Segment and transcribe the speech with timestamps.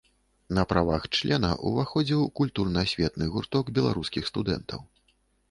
[0.57, 4.85] На правах члена ўваходзіў у культурна-асветны гурток беларускіх студэнтаў.